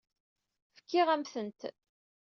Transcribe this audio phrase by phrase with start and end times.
[0.77, 1.61] Fkiɣ-am-tent.